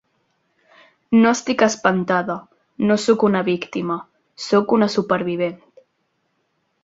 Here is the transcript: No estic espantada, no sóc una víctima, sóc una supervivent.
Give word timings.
No 1.23 1.33
estic 1.39 1.63
espantada, 1.65 2.37
no 2.91 2.97
sóc 3.05 3.25
una 3.29 3.43
víctima, 3.51 3.99
sóc 4.47 4.75
una 4.79 4.87
supervivent. 4.95 5.57